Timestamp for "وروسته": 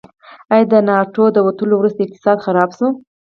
1.77-1.99